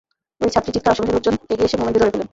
[0.43, 2.29] ওই ছাত্রীর চিৎকারে আশপাশের লোকজন এগিয়ে এসে মোমেনকে ধরে ফেলেন।